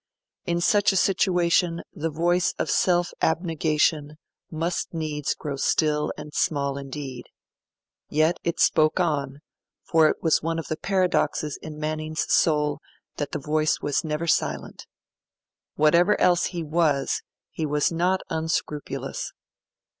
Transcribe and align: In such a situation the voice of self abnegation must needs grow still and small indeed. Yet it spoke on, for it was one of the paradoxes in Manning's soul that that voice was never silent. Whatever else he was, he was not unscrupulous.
In 0.45 0.61
such 0.61 0.91
a 0.91 0.95
situation 0.95 1.83
the 1.93 2.09
voice 2.09 2.55
of 2.57 2.71
self 2.71 3.13
abnegation 3.21 4.15
must 4.49 4.91
needs 4.95 5.35
grow 5.35 5.57
still 5.57 6.11
and 6.17 6.33
small 6.33 6.75
indeed. 6.75 7.25
Yet 8.09 8.39
it 8.43 8.59
spoke 8.59 8.99
on, 8.99 9.41
for 9.83 10.07
it 10.07 10.15
was 10.23 10.41
one 10.41 10.57
of 10.57 10.69
the 10.69 10.75
paradoxes 10.75 11.59
in 11.61 11.77
Manning's 11.79 12.25
soul 12.33 12.79
that 13.17 13.31
that 13.31 13.39
voice 13.45 13.81
was 13.81 14.03
never 14.03 14.25
silent. 14.25 14.87
Whatever 15.75 16.19
else 16.19 16.45
he 16.45 16.63
was, 16.63 17.21
he 17.51 17.67
was 17.67 17.91
not 17.91 18.21
unscrupulous. 18.31 19.33